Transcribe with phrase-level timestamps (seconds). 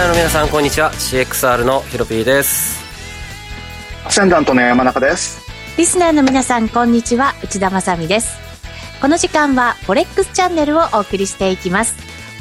[0.00, 0.90] スナーの皆さんこんにちは。
[0.92, 2.82] CXR のヒロピーです。
[4.06, 5.46] アセンダントの山中です。
[5.76, 7.34] リスナーの皆さんこんにちは。
[7.44, 8.38] 内田まさです。
[9.02, 11.96] この時間はフォレックスチャンネルをお送りしていきます。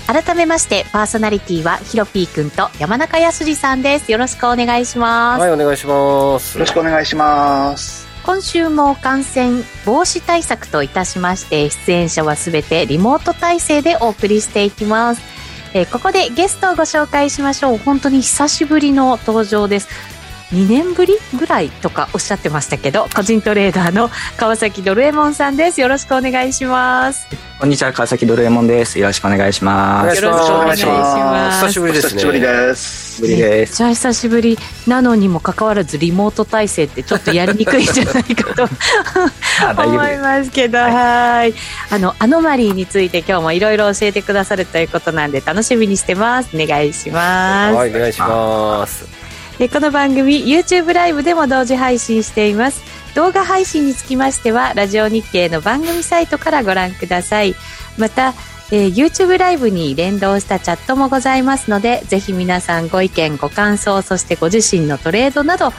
[0.08, 4.10] 改めましてパーソナリティはヒロピーくんと山中康さんです。
[4.10, 5.42] よろしくお願いします。
[5.42, 6.58] はいお願いします。
[6.58, 8.08] よろしくお願いします。
[8.24, 15.39] 今週も感染防止対策といたしまして出演者はすべてリモート体制でお送りしていきます
[15.74, 17.78] えー、ここでゲストをご紹介しましょう。
[17.78, 20.19] 本当に久しぶりの登場です。
[20.54, 25.80] 2年ぶりぐらいとかおっしゃってましたけど個人トレーダーの川崎ドルエモンさんです。
[25.80, 27.28] よろしくお願いします。
[27.60, 28.98] こんにちは川崎ドルエモンです。
[28.98, 30.24] よろしくお願いします。
[30.24, 31.66] よろしくお願いします。
[31.68, 32.10] 久しぶりですね。
[32.14, 33.22] 久しぶりです。
[33.22, 38.64] ぶりですめっちゃ久しぶりなのにもかかわらずリモート体制ってちょっとやりにくいんじゃないかと
[39.84, 41.54] 思いますけどはい。
[41.92, 46.50] あのアノマリーについて今日もいろいろ教えてくださるということなんで楽しみにしてます。
[46.56, 47.76] お願いします。
[47.76, 49.19] はいお願いします
[49.60, 52.82] えこの番組 YouTube ライブでも同時配信しています。
[53.14, 57.56] 動画配信につきましてはラジオ日経の番組サイトからご覧ください。
[57.98, 58.34] また、
[58.72, 65.74] えー、YouTube ライブに連動したチャットもございますのでぜひ皆さんご意見ご感想そしてご自身のトレードなど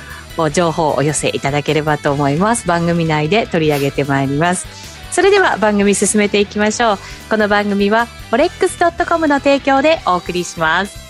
[0.52, 2.68] 情報をお寄せいただければと思います。
[2.68, 4.66] 番組内で取り上げてまいります。
[5.10, 6.98] それでは番組進めていきましょう。
[7.30, 11.09] この番組は forex.com の提供でお送りします。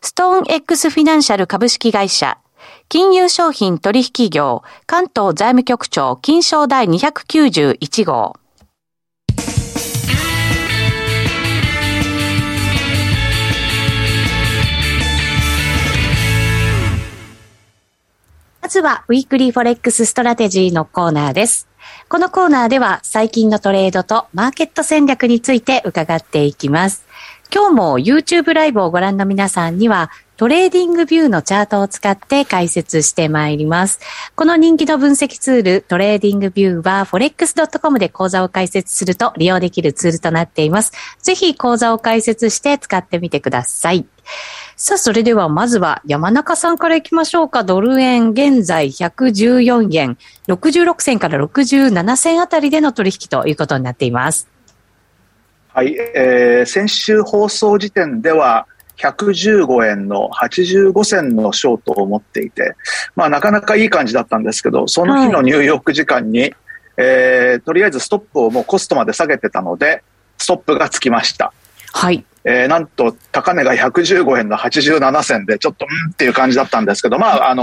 [0.00, 2.38] ストーン X フィナンシャル株式会社
[2.88, 8.36] 金融商品取引業関東財務局長金賞第291号
[18.60, 21.68] まずは、ウィークリーフォレックスストラテジーのコーナーです。
[22.10, 27.07] このコーナーでは、最近のトレードとマーケット戦略について伺っていきます。
[27.50, 34.00] 今日も YouTube ライブをご覧の皆さんには、トレーディングビューのチャートを使って解説してまいります。
[34.36, 40.92] この人気の分析ツール、トレーディングビューは forex.com で口座を開設すると利用できるツールとなっています。
[41.22, 44.06] ぜひ口座を開設して使ってみてください。
[44.76, 47.64] さあ、それではまずは山中さんからいきましょうか。
[47.64, 54.57] ドル円現在114円、66銭から67銭あたりでの取引ということになっています。
[55.78, 58.66] はい、えー、先週放送時点では、
[58.96, 62.74] 115円の85銭のショートを持っていて、
[63.14, 66.56] まあ、なかなかいい感じだったんですけど、その日のニューヨーク時間に、はい、
[66.96, 70.02] えー、とりあえずストップをもうコストまで下げてたので、
[70.36, 71.52] ストップがつきました。
[71.92, 72.24] はい。
[72.42, 77.62] えー、なんと高値が115円の87銭で、ちょっとうんっていう感じだったんですけど、まあ、あの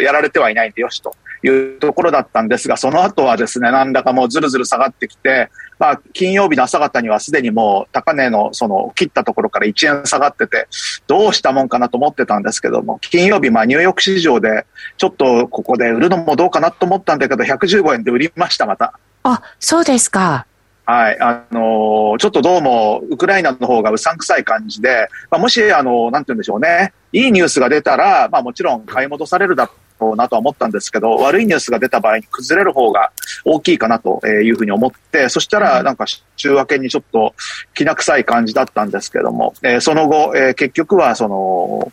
[0.00, 10.68] ー、やられてはいないんでよしというところだったんですが、その後はですね、なんだかもうずるずる下がってきて、まあ、金曜日の朝方にはすでにもう高値のその切ったところから1円下がってて、
[11.06, 14.66] どうしたもんかなと思ってたんですけども、金曜日、まあ、ニューヨーク市場で、
[14.98, 18.92] ちょっとここで売るのもどうかなと思ったんだけど、115円で売りました、また。
[19.22, 20.46] あ、そうですか。
[20.84, 29.70] はい、あのー、ちょっとどうも、ウクライナの方がうさんくさい感じで、まあ、もし、あのー、なんて言うんでしょうね、いいニュースが出たら、まあ、もちろん買い戻されるだ
[30.06, 33.12] ろうなとは思ったんですけど、悪いニュースが出た場合に崩れる方が
[33.44, 36.06] 大きいかなというふうに思って、そしたらなんか
[36.36, 37.34] 週明けにちょっと
[37.74, 41.92] きな臭い感じだったんですけども、えー、その後、えー、結局はその、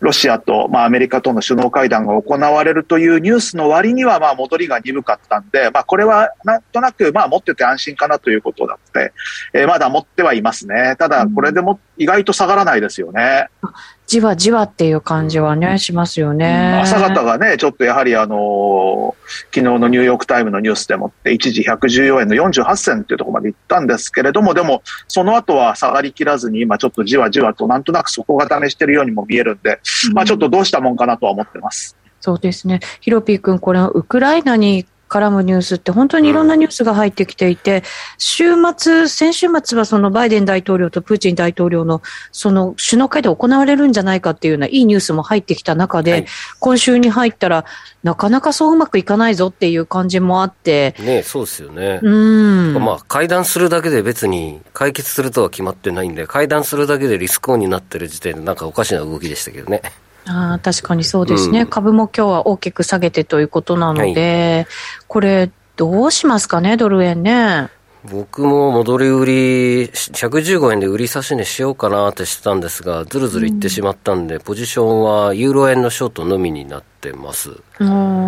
[0.00, 9.12] ロシアと、まあ、アメリカとの首脳会談が行われるというニュースの割には、まあ、戻りが鈍かったんで、まあ、これはなんとなく、まあ、持ってて安心かなということだって、
[9.54, 10.96] えー、まだ持ってはいますね。
[10.98, 13.48] ただ、これでも意外と下がらないですよね。
[14.06, 16.80] じわじわっていう感じはね、しますよね。
[16.82, 19.16] 朝方がね、ちょっとやはりあの
[19.52, 31.96] 昨日のニューヨークタイムのニュースでもって、一時114円の48銭っていうところまで行ったんですけれども、でも、その後は下がりきらずに、今ちょっとじわじわとなんとなく底固めしてるようにも見えるんで、うん、まあちょっとどうしたもんかなとは思ってます。
[32.20, 32.80] そうですね。
[33.00, 37.82] ヒロピー君、これ、ウクライナに絡むニュースって本当にいろんなニュースが入ってきていて、
[38.18, 46.26] 週末、先週末はそのバイデン大統領とプーチン大統領のその首脳会で行われるんじゃないかっていうようないいニュースも入ってきた中で、はい、
[46.60, 47.64] 今週に入ったら
[48.02, 50.94] なかなかそううまくいかないぞっていう感じもあって。
[51.00, 52.00] ねそうですよね。
[52.02, 52.74] うん。
[52.74, 59.82] まあ会談するだけで別に解決するとは決まってないんで、会談するだけでリスクオンになってる時点でなんかおかしな動きでしたけどね。
[60.28, 67.68] あ確かにそうですね、うん、株も今日は大きく下げてということなので、はい、これ、どうしますかね、ドル円ね。
[68.10, 77.50] 僕も戻り売り、115円で売り差し値しようかなってしてたんですが、ずるずるいってしまったんで、うん、ポジションはユーロ円のショートのみになってます。
[77.78, 77.84] あ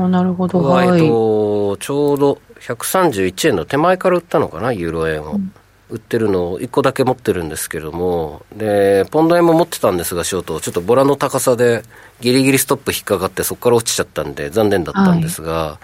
[0.08, 0.88] なるほど、はい。
[0.88, 5.32] えっと、ちょうど131円の手前から売ったのかな、ユーロ円を。
[5.32, 5.52] うん
[5.90, 11.82] 売ってるのを1個だけ持ってるんですけども、で、ポンド円も持ってたんですが、ショート、ちょっとボラの高さで
[12.20, 15.79] ギリギリストップ引っかかって、そこから落ちちゃったんで、残念だったんですが、は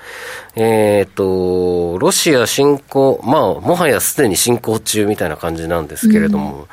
[0.57, 6.67] い、えっ、と、ロシア侵攻、まあ、もはやすでに侵攻中みたいな感じなんですけれども、うん、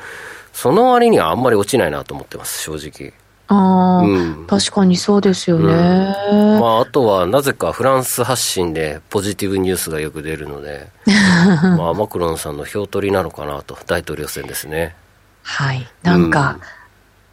[0.52, 3.14] その割にはあんまり落ちないなと思ってます、正直。
[3.52, 10.88] ああ、うん、確かにそうですよね、うん、まあ、あとはなぜかフランス発信でポジティブニュースがよく出るので、
[11.76, 14.96] まあ、マクロンさんの票取りなのかなと、大統領選ですね。
[15.42, 16.56] はい、なんか、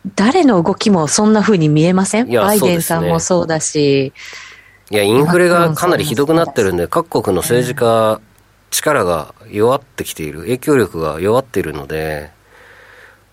[0.04, 2.30] うん、誰の動きもそんなふうに見えません？
[2.30, 4.12] バイデンさんもそうだし。
[4.92, 8.20] いや、インフレがかなりひどくなってるんで、各国の政治家、
[8.72, 12.32] 力が弱ってきている、影響力が弱っているので、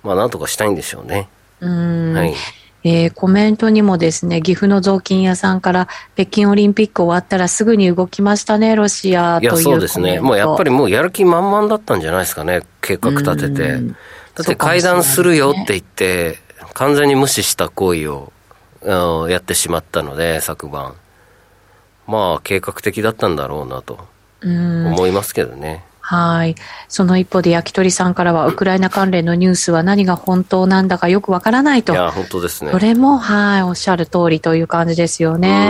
[0.05, 1.29] まあ、なんとかしたいんでしょうね。
[1.61, 2.35] うん、はい
[2.89, 10.21] えー、コメントにもですね、岐阜の雑巾屋さんから、北京オリンピック終わったらすぐに動きましたね、ロシアといういや、そうですね。
[10.21, 13.81] もうやっぱりもうやる気満々だったんじゃないですかね、計画立てて。
[14.37, 16.39] だって会談するよって言って、
[16.75, 18.33] 完全に無視した行為を
[19.29, 20.95] やってしまったので、昨晩。
[22.07, 24.07] まあ、計画的だったんだろうなと
[24.43, 25.85] 思いますけどね。
[26.09, 26.55] はい。
[26.89, 31.95] その一方で焼き鳥さんからは、ウクライナ関連のニュースは何が本当なんだかよくわからないと。
[31.95, 32.71] いや、本当ですね。
[32.71, 35.69] それも、はい、おっしゃる通りという感じですよね。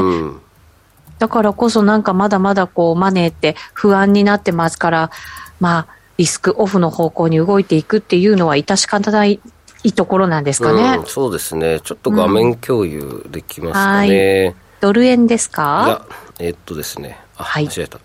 [1.19, 5.11] だからこそなんかまだまだこう、マネーって不安になってますから、
[5.59, 5.87] まあ、
[6.19, 9.41] リスクオフの方向に動いていくっていうのは致し方ない
[9.85, 11.81] いいところなんですかね、うん、そうですね。
[11.81, 14.45] ちょっと画面共有できますかね。
[14.45, 15.85] はい、ドル円ですか？
[15.87, 16.03] いや、
[16.41, 17.21] えー、っとですね。
[17.37, 18.01] あ、はい、間違えた。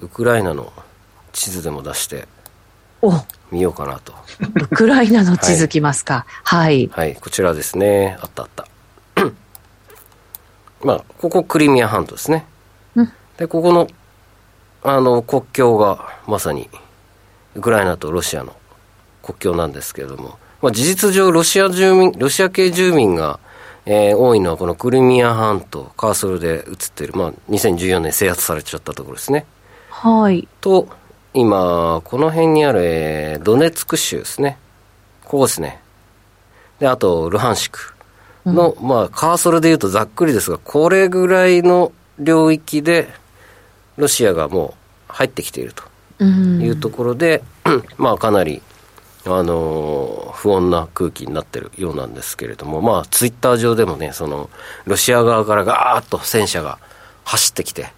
[0.00, 0.72] ウクライナの
[1.32, 2.26] 地図でも出して
[3.50, 4.14] 見ようかなと。
[4.40, 6.26] ウクライナの地図きますか。
[6.44, 8.16] はい、はい、はい、こちらですね。
[8.20, 8.66] あったあった。
[10.84, 12.44] まあここクリミア半島ですね、
[12.94, 13.88] うん、でここの
[14.82, 16.68] あの国境がまさに
[17.54, 18.54] ウクライナとロシアの
[19.22, 23.40] 国境なんですけれども、まあ、事実上ロシア住民ロシア系住民が
[23.88, 29.46] えー、多いのはこのクリミア半島、カーソルで映っている、まあ、2014年制圧されちゃったところですね。
[29.98, 30.46] はい。
[30.60, 30.88] と、
[31.32, 34.58] 今、この辺にある、えー、ドネツク州ですね。
[35.24, 35.80] ここですね。
[36.78, 37.94] で、あと、ルハンシク
[38.44, 43.08] の、うん、まあ、カーソルでいうとざっくりですが、これぐらいの領域で、
[43.96, 44.74] ロシアがも
[45.08, 48.60] う入ってきているというところで、うん、まあ、かなり、
[49.24, 54.50] あのー、不穏な空気になってるようなんですけれども、まあ、ツイッター上でもね、その、
[54.84, 56.78] ロシア側からガーッと戦車が
[57.24, 57.95] 走ってきて、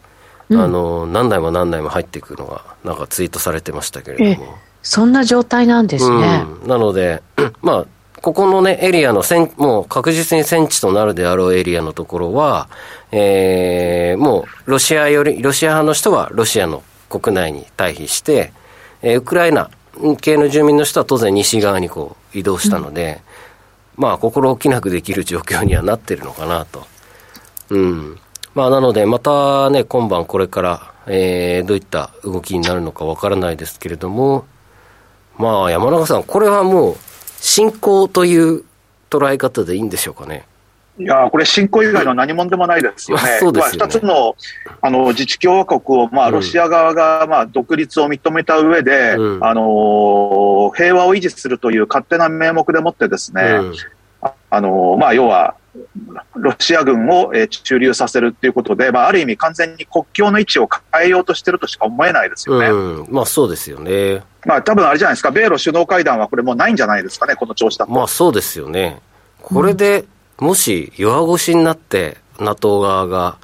[0.51, 4.55] あの何台も何台も入っていくのがなんかツイートされてましたけれども。
[4.83, 7.23] そんな状態なんですね、うん、なので
[7.61, 7.87] まあ
[8.21, 12.69] ここのね、エリアの戦、もう確実に戦地となるであろうエリアのところは、
[13.13, 18.53] えー、もうロシアより、ロシア派の人はロシアの国内に退避して、
[19.03, 19.71] えー、ウクライナ
[20.21, 23.21] 系の住民の人は当然西側にこう移動したので、
[23.97, 26.87] うん、まあ心置きなくできる状況にはなってるのかなと。
[27.71, 28.19] うん。
[28.59, 34.47] まあ、なので、またね、今晩これから、えー、どういった動きになるのかわからないですけれども、
[35.37, 36.97] まあ、山中さん、これはもう、
[37.37, 38.65] 進行という
[39.11, 40.45] 捉え方でいいんでしょうかね？
[40.99, 43.37] いやこれ、侵攻以外の何もんでもないですよね。
[43.39, 43.93] そうですよね。
[43.93, 44.35] 二つの
[44.81, 53.75] あの自治共和国を、まあ、ロシア側が、まあ、独立を認めた上で、うん、あの平和を維持するという勝手な名目でもってですね、うん、
[54.51, 55.55] あのまあ、要は、
[56.35, 62.69] ロシア軍を駐留させるっていうことで、まあ、ある意味、完全に国境の位置を変えようとしてるとしか思えないですよね。
[62.69, 64.23] うん、まあそうですよね。
[64.47, 67.93] まあ多分あれじゃないですか、米ロ首脳会談はこれもうないんじゃないですかね、この調子だと。
[67.93, 69.01] まあそうですよね。
[69.43, 70.05] これで、
[70.39, 73.37] もし弱腰になって、NATO 側が、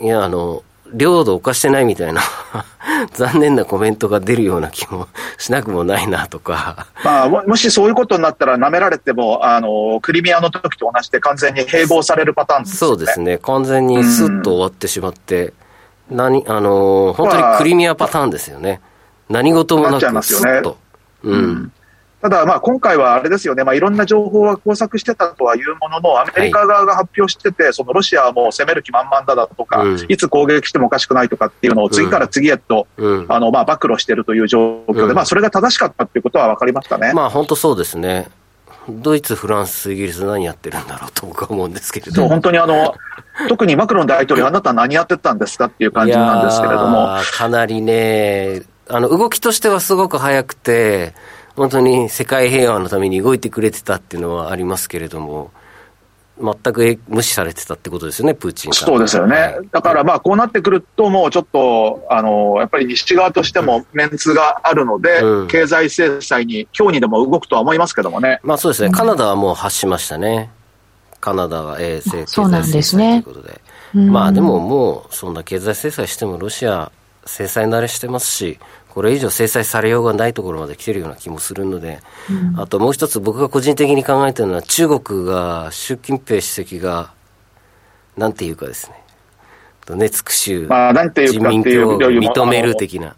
[0.00, 0.62] いや、あの、
[0.94, 2.22] 領土を犯してないみたいな
[3.14, 6.86] 残念なコメントが出るような気もしなくもないなとか。
[7.04, 15.52] まあ、もしそういうことになったら、なめられても、あのクリミアの時と同じで完全に併合されるパターンです、ね、そうですね、完全にすっと終わってしまって、
[16.10, 18.80] うん、何あの本当にクリミアパターンですよね、
[19.28, 20.78] まあ、何事もなく、すっと。
[21.22, 21.72] うん、うん
[22.22, 37.12] ただ、まあ、今回はあれですよね、まあ、いろんな情報は工作してたとはいうものの、アメリカ側が発表してて、はい、そのロシアはもう攻める気満々だだとか、うん、いつ攻撃してもおかしくないとかっていうのを次から次へと、うん、あのまあ、暴露しているという状況で、うん、まあ、それが正しかったっていうことは分かりましたね。
[37.14, 38.28] まあ、本当そうですね。
[38.88, 42.28] ドイツ、フランス、イギリス、何やってるんだろうと僕は思うんですけれども。
[42.28, 42.94] 本当にあの、
[43.48, 47.18] 特にマクロン大統領、あなた何やってたんですかっていう感じなんですけれども。
[47.32, 51.14] かなりね、あの、動きとしてはすごく早くて、
[51.60, 55.50] 本当に世界平和のために動いてくれてたっていうのはありますけれども、
[56.40, 68.40] 全く無視されてたってことですよね、プーチンそうですよね、だからまあこうなってくると、もうちょっとあのやっぱり西側としてもメンツがあるので、うん、経済制裁に、今日にでも動くとは思いますけどもね。
[68.42, 70.48] まあそうですね、カナダはもう発しましたね、
[71.20, 73.60] カナダは、えー、経済制裁ということで。
[73.92, 76.90] でね、まあでももう、そんな経済制裁しても、ロシア、
[77.26, 78.58] 制裁慣れしてますし、
[78.90, 87.12] これ以上制裁されようがないところまで来てるような気もするので、うん、あともう一つ僕が個人的に考えてるのは中国が習近平主席が
[88.16, 88.96] なんていうかですね
[89.86, 93.16] ドネツク州人民共和国を認める的な。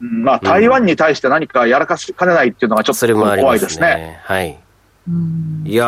[0.00, 3.86] まあ、台湾に対して何かやらかしかねないっていうのがちょっと怖いですね。
[3.86, 4.58] ねはい。
[5.64, 5.86] いや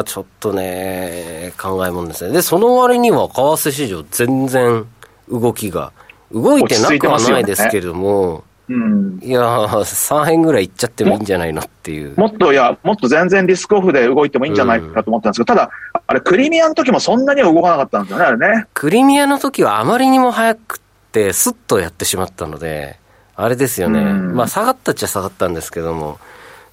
[0.00, 2.32] ー、ちょっとね、考えもんですね。
[2.32, 4.86] で、その割には為替市場全然
[5.28, 5.92] 動きが
[6.34, 12.18] 動いてなくはないですけれども、うん、いや3円ぐらいいっちゃってもいいんじゃないのっていう。
[12.18, 15.70] もっと、いや、もっと全然リスクオフで動いてもいいんじゃないかと思ったんですけど、うん、ただ、
[16.06, 18.66] あれ、クリミアの時もそんなには動かなかったんですよね、あれね。
[18.72, 20.80] クリミアの時はあまりにも早く
[21.12, 22.98] て、すっとやってしまったので、
[23.36, 26.18] あれですよね、うん、まあ、下がったっちゃ下がったんですけども、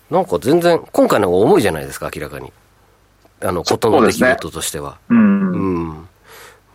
[0.10, 2.54] なんか全然、今回の方が重いじゃないですか、明らかに。
[3.44, 4.98] あの、ことの出来事としては。
[5.10, 6.08] うね、うん、うん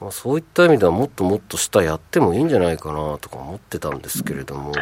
[0.01, 4.73] まあ、そういった意味ではもっともっと下やってもいいんじゃないかなとか思ってたんですけれども。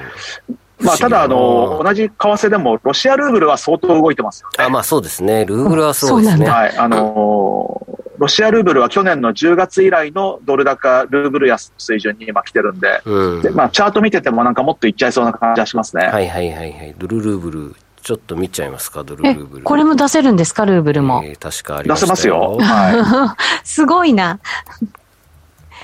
[0.80, 4.64] まあ、ただあの、同じ為替でも、ロシアルーブルは相当動いてますよね。
[4.64, 6.48] あまあそうですね、ルーブルはそうですね。
[6.48, 7.86] はい、あの
[8.18, 16.06] ロシアルーブルは去年の10月以来のドル高ルーブル安の水準に今来てるんで、うん、でまあ、チャート見ててもなんかもっといっちゃいそうな感じがしますね。
[16.06, 16.94] はいはいはいはい。
[16.98, 19.64] ドルルーブル、ちょっと見ちゃいますか、ドルルーブル。
[19.64, 21.22] これも出せるんですか、ルーブルも？
[21.24, 22.58] えー、確かあります出せますよ。
[22.60, 24.40] はい、 すごいな。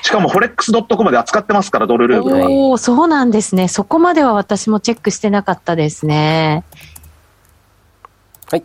[0.02, 2.50] しかも、フォレックスドットコムで扱ってますから、ドルルーブルは。
[2.50, 3.68] おそうなんですね。
[3.68, 6.64] そこまでは私もチェックしてなかったですね。
[8.50, 8.64] はい。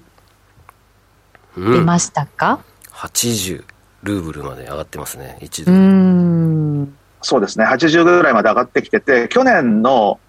[1.58, 2.60] うん、出ましたか
[2.92, 3.64] ?80
[4.04, 5.78] ルーブルまで上がってますね、1ドル。
[5.78, 10.20] うんそうですね、80ぐらいまで上がってきてて、去年の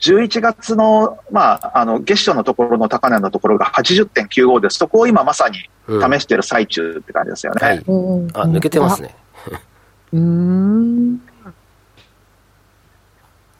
[0.00, 7.82] 11月の,、まあ、あの月初のところの高値のところが80.95です、そこを今まさに試している最中って感じですよね。
[7.86, 9.14] うんはい、あ抜けてますね。
[10.12, 11.20] うん。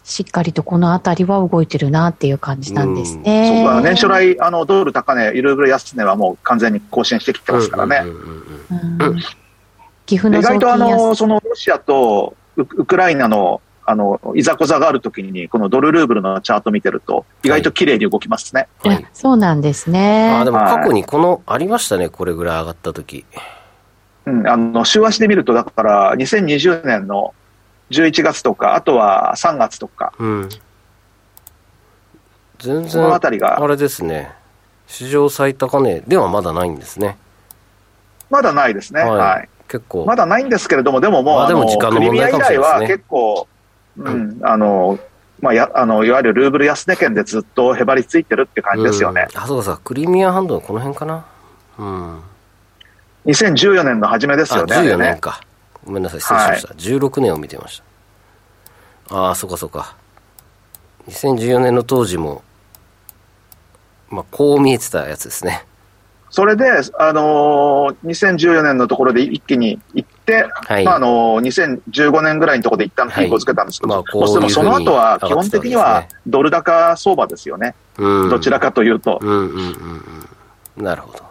[0.02, 3.62] しっかりとこの辺りは動いてるなっていう感じなんですね。
[3.64, 8.02] そうか、年初来、あの、ドル高値、いろいろ安値はもう完全に更新してきてますからね。
[10.06, 18.68] 岐阜の意外とあの、そのロシアとウクライナのあの、いざこざがあるときに、このドルルーブルのチャート見てると、意外と綺麗に動きますね。
[18.84, 20.30] はい、そうなんですね。
[20.30, 23.24] あでも過去にこの、ありましたね、これぐらい上がったとき。
[24.26, 27.34] うん、あの週足で見ると、だから2020年の
[27.90, 30.48] 11月とか、あとは3月とか、うん、
[32.58, 33.62] 全然、あたりが。
[33.62, 34.32] あれですね、
[34.86, 37.16] 史上最高値ではまだないんですね。
[38.28, 40.04] まだないですね、はい、はい、結構。
[40.06, 42.86] まだないんですけれども、でももう、あ、でも時間の問題かもしれないですね。
[42.86, 43.48] 結構、
[43.98, 44.98] うん、あの
[45.40, 49.26] まあ、やあのいわゆるルーブル安値圏でずっとへばりついてるって感じですよね。
[49.34, 51.24] うん、あそうかクリミア半島この辺かな。
[51.78, 52.20] うん
[53.26, 54.76] 2014年の初めですよね。
[54.76, 55.40] 14年か。
[55.84, 56.68] ごめんなさい、失礼しました。
[56.68, 57.82] はい、16年を見てまし
[59.08, 59.16] た。
[59.16, 59.96] ああ、そうかそうか。
[61.08, 62.42] 2014年の当時も、
[64.08, 65.64] まあ、こう見えてたやつですね。
[66.30, 66.64] それで、
[66.98, 77.74] あのー、2014年のところで一気に行って、はい、まあ、あのー、2015年ぐらいのところで一旦ピークをつけたんですけど、はいまあ、でもその後は基本的にはドル高相場ですよね。
[77.98, 79.18] うん、どちらかというと。
[79.20, 80.24] うんうんうん
[80.76, 80.84] うん。
[80.84, 81.29] なるほど。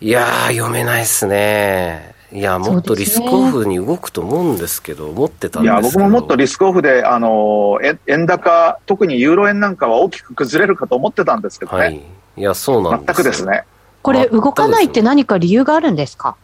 [0.00, 2.14] いやー、読めないっすね。
[2.32, 11.78] いや、もっとリスクオフに動くと思うんですけど、思ってたんですいや、僕ももっとリスクオフで、あの、円高、特にユーロ円なんかは大きく崩れるかと思ってたんですけどね。
[11.78, 12.00] はい
[12.36, 13.64] いや、そうなんです全くですね。
[14.02, 16.36] これ、動かないって何か理由があるんですか？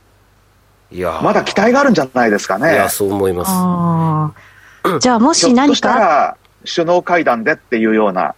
[0.91, 2.73] いやまだ期待があるんじゃないですかね。
[2.73, 4.99] いや、そう思います。
[5.01, 5.77] じゃあ、もし何か？
[5.77, 8.35] したら、首脳会談でっていうような。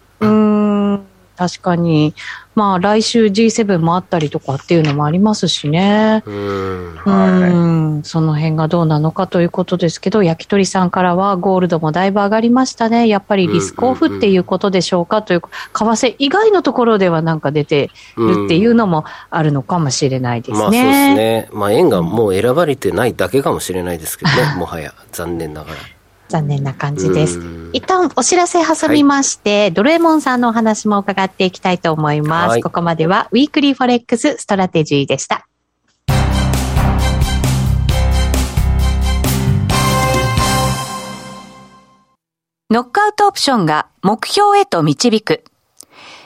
[1.39, 2.13] うん、確かに。
[2.55, 6.23] まあ来週 G7 もあったりとかっていうのもありますしね。
[6.25, 6.99] うん。
[7.05, 7.11] う
[7.99, 13.07] んその辺がどうなのかということですけど、焼き鳥さんからはゴールドもだいぶ上がりましたね。
[13.07, 20.59] やっぱりリスクオフっていうことでしょうかという、為替以外のところではなんか出てるっていうのもあるのかもしれないですね。
[20.59, 21.49] まあそうですね。
[21.53, 25.77] まあ円がもう選ばれてないだけかもしれないですけどね、もはや残念ながら。
[26.29, 27.39] 残念な感じです。
[27.73, 32.49] 一旦お知らせ挟みまして、はい、ドルエモンさんのお話も伺っていきたいと思います。
[32.51, 35.47] はい、ここまではウィークリーフォレックスストラテジーでした。
[42.71, 45.43] ノックアウトオプションが目標へと導く。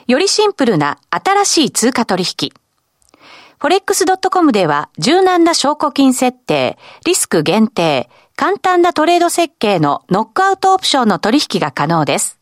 [0.06, 2.52] よりシンプルな新しい通貨取引。
[3.58, 12.38] forex.com では柔軟な証拠金設定、リスク限定、簡単なトレード設計のノックアウトオプションの取引が可能です。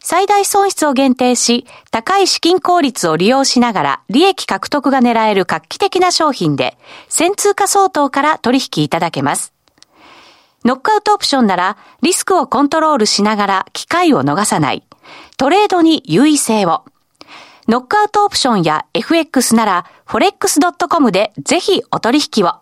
[0.00, 6.76] 最大損失を限定し、高い資金効率を利用しながら利益獲得が狙える画期的な商品で、
[7.08, 9.52] 1000通貨相当から取引いただけます。
[10.64, 14.82] ノックアウトオプションなら、リスクをコントロールしながら機会を逃さない。
[15.36, 16.84] トレードに優位性を。
[17.68, 22.61] ノックアウトオプションや FX なら、forex.com でぜひお取引を。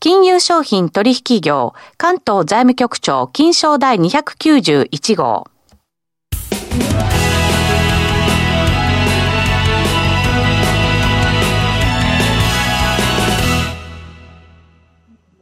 [0.00, 5.48] 金融商品取引業、関東財務局長、金賞第291号。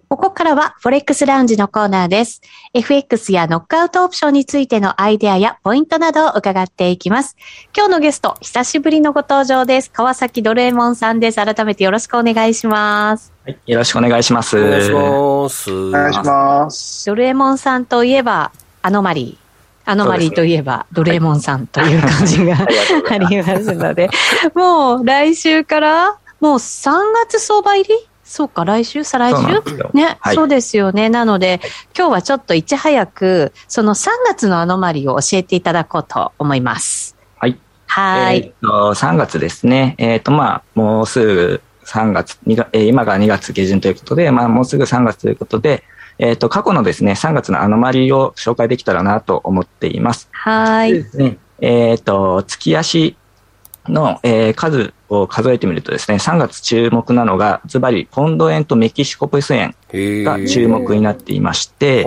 [0.09, 2.41] ここからは、フォレックスラウンジのコーナーです。
[2.73, 7.37] FX やノックアウトオプションについてのアイデアやポイントなどを伺っていきます。
[7.77, 9.91] 今日のゲスト、久しぶりのご登場です。
[9.91, 11.37] 川崎ドルエモンさんです。
[11.37, 13.36] 改めてよろしくお願いします。
[13.47, 14.59] はい、よろしくお願いします。
[14.59, 15.71] お願いします。
[15.71, 17.07] お願いします。
[17.07, 18.51] ドルエモンさんといえば、
[18.83, 19.89] アノマリー。
[19.89, 22.67] アノマリーといえば、ドルエモンさんという感じが、はい、
[23.09, 24.11] ありますので、
[24.53, 26.91] もう来週からもう3
[27.25, 27.95] 月相場入り？
[28.25, 29.47] そうか、来週、再来週？
[29.93, 31.09] ね、はい、そうですよね。
[31.09, 31.61] なので、
[31.97, 37.15] 今日はちょっといち早く、その3月のアノマリを教えていただこうと思います。
[37.39, 37.57] はい。
[37.87, 38.39] はい。
[38.39, 39.95] えー、と3月ですね。
[39.99, 42.39] えっ、ー、と、まあ、もうすぐ3月、
[42.73, 45.85] えー、今が2月下旬ということで、まあ、もうすぐ3月ということで、
[46.19, 50.29] えっ、ー、と、過去のですね、3月のアノマリを紹介できたらなと思っています。
[50.33, 51.05] はい。
[51.15, 53.17] ね、えっ、と、月足
[53.87, 62.07] の、えー、数を数えてみるとですね、3月注目なのが、ズバリ、ポンド円とメキシコペソ円が注目になっていまして、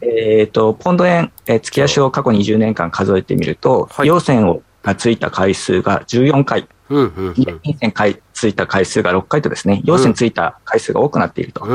[0.00, 11.66] えっ、と、ポンド円、えー、月足を過去20年間数えてみると、はい、陽線をがついた回数が14回、うんうんうん、陰線回ついた回数が6回とですね、陽線ついた回数が多くなっていると。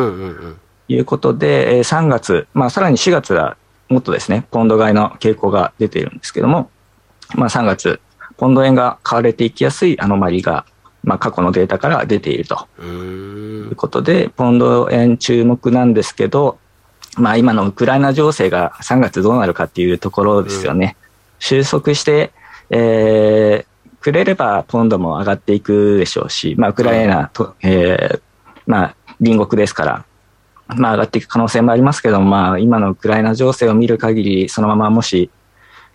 [0.88, 3.58] いうことで、えー、3月、まあ、さらに4月は
[3.90, 6.70] もっとですね、ポンド買いの傾向が出ているんですけども、
[7.36, 8.02] まあ、3月、
[8.38, 10.66] ポンド円が買われていきやすいアノマリが、
[11.04, 12.68] まあ、過去のデータから出ていると。
[12.82, 16.58] いうことで、ポンド円注目なんですけど、
[17.18, 20.96] まあ、今のウクライナ情勢が3月どうなるかっていうところですよね。
[21.40, 22.32] 収束して、
[22.70, 23.69] えー、
[24.02, 28.22] くれればポンドも上がっていくでしょうし、まあ、ウクライナと、えー、
[28.66, 30.06] まあ、隣国ですから、
[30.68, 35.30] まあ、上がっていく可能性もありますけども、まあ、今のウクライナ情勢を見る限り、そのままもし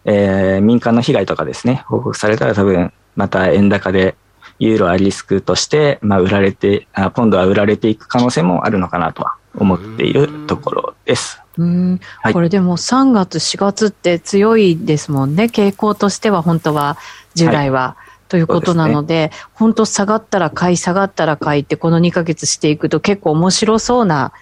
[0.05, 4.17] えー、民間の被害とかですね、報告されたら多分、また円高で
[4.59, 11.41] ユーロはリスクとして、まあ、売られてあ、ポンドは売られていく可能性もあるのかなとは思っているところです。
[11.57, 16.99] うん、はい、これでも3月、4月って強いですもんね、傾向としては本当は、
[17.35, 17.81] 従来は。
[17.81, 24.33] はいということなので、本当下がったら買い、下がったら買いってこの2ヶ月していくと結構面白そうな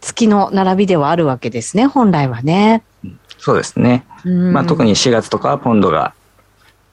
[0.00, 2.82] 月の並びではあるわけですね、本来はね。
[3.38, 4.06] そうですね。
[4.24, 6.14] まあ、特に4月とかはポンドが、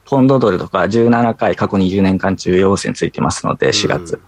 [0.04, 4.20] ポンドドルとか17回過去20年間中要線ついてますので、4月。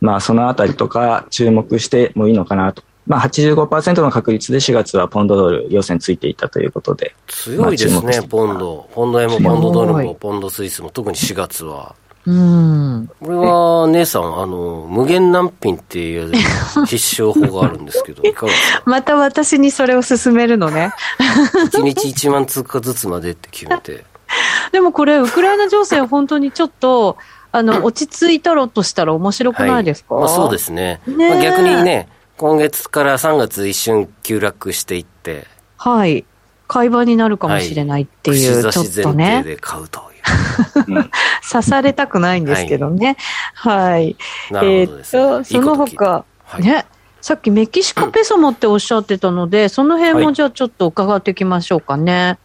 [0.00, 2.82] まあ、そのあたりとか注目してもいいのかなと。
[3.06, 7.14] まあ85%の確率で4月はポンドドル予選ついていたということで。
[7.26, 8.88] 強いですね、ポンド。
[8.94, 11.94] ポンド円もポンドドルもポンドスイスも特に4月は。
[12.26, 13.10] うん。
[13.20, 16.32] これは、姉さん、あの、無限難品っていう
[16.86, 18.82] 必勝法があるんですけど、いかがですか？
[18.86, 20.92] また私にそれを勧めるのね。
[21.18, 24.04] 1日1万通貨ずつまでって決めて。
[24.72, 27.18] でもこれ、ウクライナ情勢本当にちょっと、
[27.52, 31.00] あの、落ち着いたろとしたら面白くないですか、はい、まあ、そうですね。
[31.06, 35.46] ねまあ、逆にね、今月から3月一瞬急落していって。
[35.76, 36.24] はい。
[36.66, 39.42] 買い場になるかもしれないっていう、はい、ちょっとね。
[39.44, 41.10] で買うという。
[41.48, 43.16] 刺されたくないんですけどね。
[43.54, 44.16] はい。
[44.50, 46.86] はい、えー、っと、その他、はい、ね、
[47.20, 52.12] さっきメキシコペソもっておっしゃってたので、その辺もじゃあちょっと伺っていきましょうかね。
[52.12, 52.38] はい、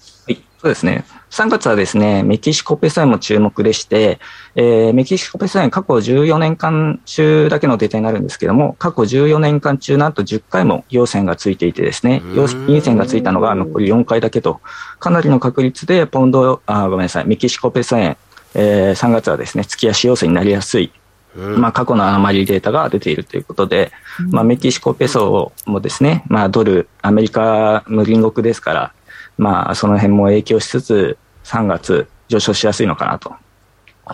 [0.62, 1.06] そうですね。
[1.30, 4.20] 3月はですね、メキシコペソ円も注目でして、
[4.56, 12.22] えー、メキシコペソ円過去14年間中だけのデータになるんですけども、過去14年間中なんと10回も陽線がついていてですね、
[12.68, 14.60] 陰線がついたのが残り4回だけと、
[15.00, 18.18] かなりの確率でポンド、あ、ごめんなさい、メキシコペソ円、
[18.54, 20.92] えー、3月はですね、月足陽線になりやすい
[21.36, 23.92] まあ、過去のアノマリデータが出ているということで、
[24.32, 28.94] まあ、メキシコペソもですね、まあ、ドル、アメリカの隣国ですから、
[29.40, 33.34] まあ、その辺も影響しつつ、3月上昇しやすいのかなと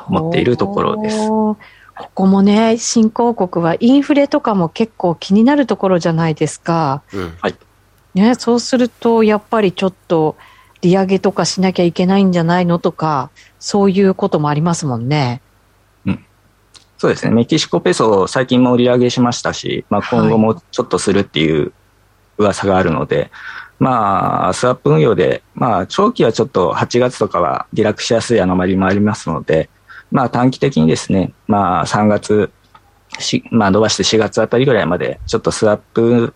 [0.08, 1.28] 思っているところです。
[1.28, 1.58] こ
[2.14, 7.02] こもね、新興国はインフレとかも結構気になるところじゃないですか。
[7.12, 7.56] うん、はい。
[8.14, 10.36] ね、そうすると、やっぱりちょっと、
[10.82, 15.42] 利上げとかしなきゃいけないんじゃないのとか、そういうこともありますもんね。
[16.06, 16.24] うん。
[17.00, 17.32] そうですね。
[17.32, 21.74] メキシコペソ最近も利上げしましたし、まあ今後もちょっとするっていう
[22.38, 23.32] 噂があるので、はい
[23.80, 29.70] まあ、スワップ運用で、まあ、長期はちょっと8月とかは下落しやすいアノマリもありますので、
[30.12, 32.52] まあ、短期的にですね、まあ、3月、
[33.20, 36.34] しまあ、伸ばして4月あたりぐらいまで、ちょっとスワップ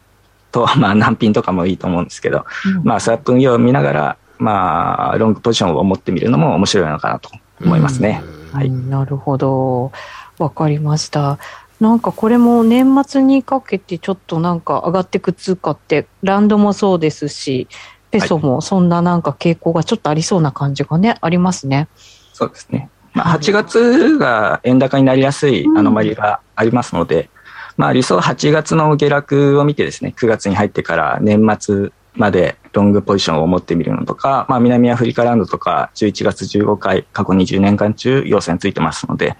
[0.51, 7.29] と、 まあ、難品とかもいいと思うんですけど、うん、まあ、スワップ運用を見ながら、まあ、ロングポジションを持ってみるのも面白いのかなと
[7.61, 8.21] 思いますね。
[8.51, 8.69] はい。
[8.69, 9.91] なるほど。
[10.37, 11.37] わかりました。
[11.79, 17.67] なんかこれも年末にかけてちょっとなんか上がっていく通貨って、ランドもそうですし、
[18.11, 21.87] ペソもそんななんか傾向がちょっとありそうな感じがね、ありますね。
[22.33, 22.89] そうですね。
[23.13, 27.29] まあ、8月が円高になりやすいアノマリがありますので、うん、
[27.77, 39.37] まあ理想8月の下落を見てですね、9月に入ってから年末までロングポジションを持ってみるのとか、まあ南アフリカランドとか11月15回、過去20年間中要線ついてますので、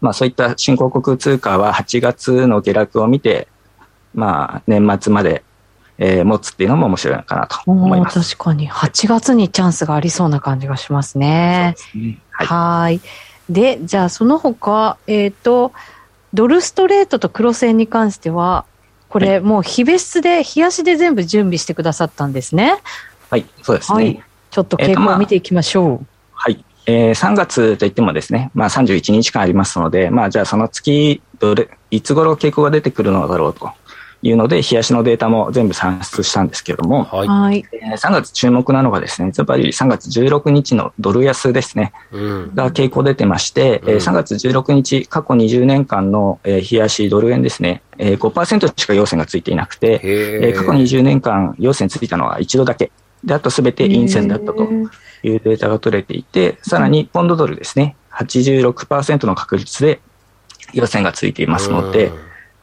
[0.00, 3.48] まあそういった新興国通貨は8月の下落を見て、
[4.14, 5.42] まあ年末まで、
[5.98, 8.36] えー、持つっていうのも面白いのかなと思います。
[8.36, 8.70] 確かに。
[8.70, 11.74] 8月にチャンスがありそうな感じがしますね。
[11.76, 13.00] すねはい。
[13.50, 15.72] で、じゃあその他、えっ、ー、と、
[16.32, 18.64] ドルストレートと黒線に関しては、
[19.08, 22.76] これ、もう日別で、日足で全部準備してくださったんですね。
[23.28, 23.96] はい、そうですね。
[23.96, 25.88] はい、ちょっと傾向を見ていきましょう。
[25.88, 26.06] えー。
[26.90, 33.70] えー、3月といってもですね、まあ、31日間ありますので、まあ、じゃあその月どれ、いつ頃傾向が出てくるのだろうと
[34.22, 52.90] いうので、冷やしのデータも全部算出したんですけれども、はい、えー、3月注目なのがですね、つまり3月16日のドル安ですね、うん、が傾向出てまして、うん、3月16日、過去20年間の、えー、冷やしドル円ですね、えー、5%しか陽線がついていなくて、えー、過去20年間陽線ついたのは一度だけ。
[53.24, 54.90] で、あとすべて陰線だったという
[55.22, 60.00] データが取れていて、さらにポンドドルですね、86%の確率で
[60.72, 62.12] 予選がついていますので、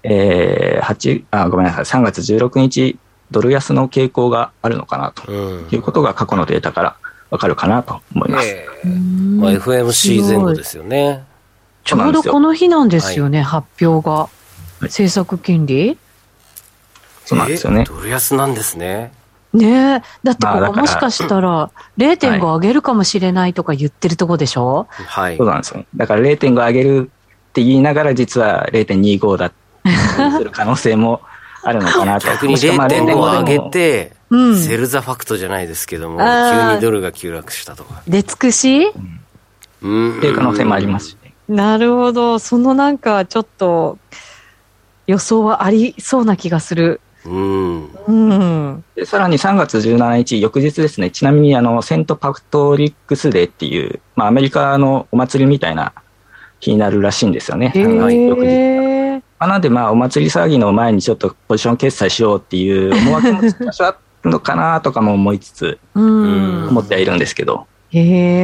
[0.03, 2.97] えー、8あごめんなさい、3月16日、
[3.31, 6.97] ドル安の傾向があるのかなということが過去のデータから
[7.29, 8.55] わかるかなと思います。
[8.85, 11.23] まあ、FMC 前後ですよね。
[11.83, 14.29] ちょうどこの日なんですよね、はい、発表が。
[14.81, 15.97] 政策金利？
[17.25, 17.83] そうなんですよね。
[17.85, 19.11] ドル安なんですね。
[19.57, 20.01] ねえ。
[20.23, 24.87] だってここもしかしたら0.5上げるかもしれないとか言ってるとこでしょ？
[24.89, 25.37] はい。
[25.37, 25.85] そうなんですよ。
[25.95, 27.11] だから0.5上げる
[27.49, 29.51] って言いながら実は0.25だ
[30.37, 31.21] する 可能性も
[31.63, 32.27] あるのかなと。
[32.29, 38.01] 逆に0.5上げて、うん、セルザファクトじゃないですけども、急にドルが急落したとか。
[38.07, 38.91] 出尽くし、
[39.81, 42.39] うんっていう可能性もありますし、ね、なるほど。
[42.39, 43.97] そのなんかちょっと
[45.05, 46.99] 予想はありそうな気がする。
[47.27, 48.33] うん、う
[48.75, 55.93] ん、でさらに3月17日、翌日ですね、ちなみにあのセント・パクトリックスデーっていう、まあ、アメリカのお祭りみたいな
[56.59, 59.23] 日になるらしいんですよね、翌日。
[59.39, 67.67] まあ、なんで、まあ、お祭り騒ぎの前にちょっとポジション決済しようっていう思惑も少しあったのかなとかも思いつつ、思ってはいるんですけど。
[67.91, 67.99] へ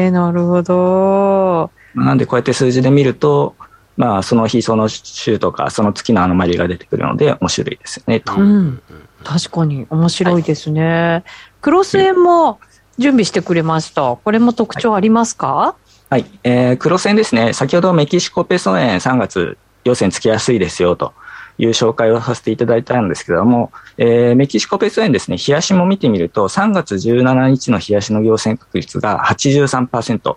[0.05, 1.71] え、なるほど。
[1.95, 3.55] なんで、こうやって数字で見ると、
[3.95, 8.33] まあ、その日、その週とか、その月のアノマリが出てくるので、面白いですよね、と。
[8.35, 8.81] うん、
[9.23, 10.83] 確かに、面白いですね。
[10.83, 11.23] はい、
[11.61, 12.59] クロス円も
[12.97, 14.15] 準備してくれました。
[14.15, 17.53] これも特徴ありますか、はい、はい、えー、クロス円ですね。
[17.53, 21.13] 先ほどメキシコペソ円3月、要線つきやすいですよ、と
[21.59, 30.35] いう紹介をさせていただいたんですけども、えー、メキシコペソ円ですね、冷やしも見てみると、3月17日の冷やしの行線確率が83%。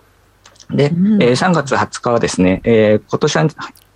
[0.71, 3.47] で、うん、えー、3月20日はですね、えー、今年は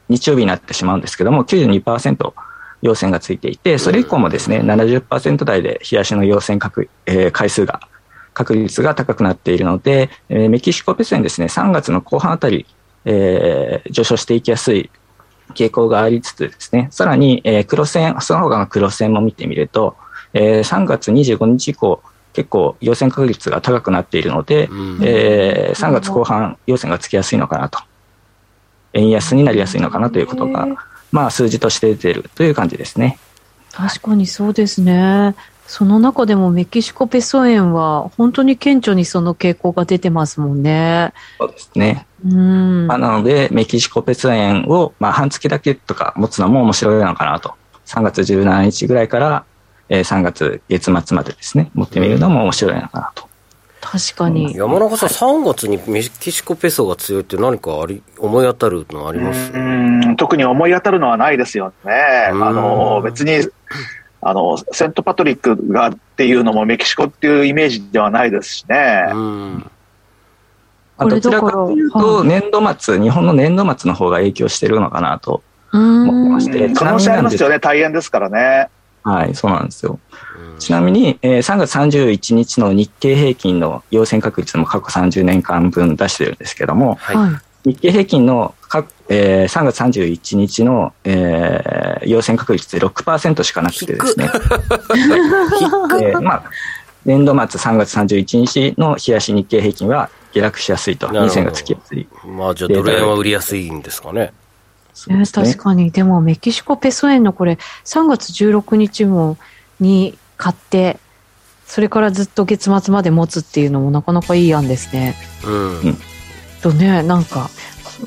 [0.10, 2.34] 日曜日になってしまうんですけども、92%
[2.82, 7.82] 陽線がついていて、それ以降もですね、70%台で冷やしの陽線確、えー、回数が、
[8.34, 12.66] 確率が高くなっているので、えー、メキシコペソ円ですね、3月の後半あたり、
[13.06, 14.90] えー、上昇していきやすい
[15.54, 19.96] 傾向がありつつですね、さらに、えー、黒線、その他の黒線も見てみると、
[20.34, 22.02] えー、3月25日以降、
[22.34, 27.80] 結構陽線確率が高くなっているので、うん、えー、3月後半、陽線がつきやすいのかなと。
[28.94, 30.67] 円安になりやすいのかなということが、
[31.12, 33.17] まあ数字として出ているという感じですね。
[33.72, 35.36] 確かにそうですね。
[35.67, 41.13] その中でもメキシコペソ円は本当に顕著にその傾向が出てますもんね。
[41.39, 42.06] そうですね。
[42.26, 42.88] うん。
[42.88, 47.54] まあ、なので、メキシコペソ円を、まあ、半月だけとか持つのも面白いのかなと。
[47.86, 49.46] 3月17日ぐらいから
[49.94, 53.28] えー、3月月末までですね、持ってみるのも面白いのかなと。
[53.82, 54.56] 確かに。
[54.56, 59.52] 山中さん、3月にメキシコペソが強いって何かあり、思い当たるのあります？
[59.52, 61.92] うん特に思い当たるのはないですよね。
[61.92, 63.46] あの、別に、
[64.22, 69.04] あの、セントパトリックがっていうのもメキシコっていうイメージではないですしね。
[69.12, 69.72] うん
[71.00, 75.42] どちらかというと、年度末、日本の年度末の方が影響してるのかなと
[75.74, 76.70] 思ってまして。
[76.76, 78.70] 可能性ありますよね、大変ですからね。
[79.04, 80.00] はい、そうなんですよ。
[80.60, 94.30] ちなみに、えー、3月31日の日経平均の陽線確率も過去30年間分出してるんですけども、はい、日経平均のか、えー、3月31日の、えー、陽線確率で6%しかなくてですね。
[96.02, 96.44] えー、まあ、
[97.06, 102.08] 年度末3月31日の冷やし日経平均は下落しやすいと、2線がつきやすい。
[102.26, 104.32] まあ、じゃあドル円は売りやすいんですかね。
[105.10, 105.92] ね、確かに。
[105.92, 109.38] でもメキシコペソ円のこれ、3月16日も
[109.80, 111.00] に買って、
[111.66, 115.16] それからずっと月末まで持つっていうのもなかなかいい案ですね。
[115.46, 115.98] うん。
[116.62, 117.50] とね、なんか、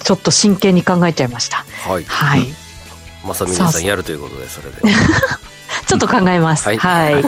[0.03, 1.65] ちょっと真剣に考えちゃいました。
[1.89, 2.05] はい。
[2.05, 2.47] はい。
[3.25, 4.83] まさ皆さんやるということで、それで。
[5.87, 6.65] ちょっと考えます。
[6.65, 6.79] はい。
[6.79, 7.15] はい、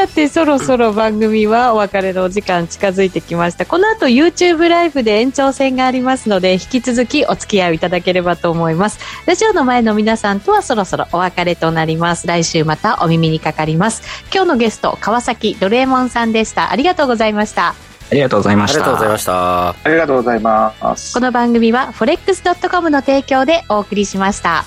[0.00, 3.66] さて、そろそろ番組はお別れのお時間近づいてきました。
[3.66, 8.98] この後 YouTube ライブで延長戦がありますので、引き続きお付き合いいただければと思います。
[9.26, 12.26] ラジオの前の皆さんとはそろそろお別れとなります。
[12.26, 14.02] 来週またお耳にかかります。
[14.32, 16.72] 今日のゲスト、川崎ドレーモンさんでした。
[16.72, 17.74] ありがとうございました。
[18.10, 18.80] ありがとうございました。
[18.80, 19.68] ありがとうございました。
[19.68, 21.12] ありがとうございます。
[21.12, 24.64] この番組は forex.com の提供でお送りしました。